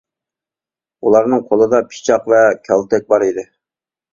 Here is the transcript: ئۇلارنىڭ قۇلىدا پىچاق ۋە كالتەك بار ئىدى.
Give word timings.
ئۇلارنىڭ 1.09 1.43
قۇلىدا 1.51 1.81
پىچاق 1.91 2.27
ۋە 2.35 2.41
كالتەك 2.69 3.07
بار 3.15 3.27
ئىدى. 3.29 3.49